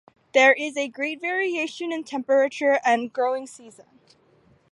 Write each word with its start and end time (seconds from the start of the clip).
There 0.33 0.51
is 0.53 0.75
great 0.93 1.21
variation 1.21 1.91
in 1.91 2.03
temperature 2.03 2.79
and 2.83 3.13
growing 3.13 3.45
season. 3.45 3.85